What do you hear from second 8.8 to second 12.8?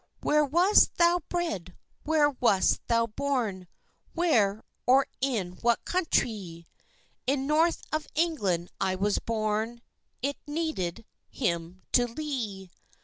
was born;" (It needed him to lee.)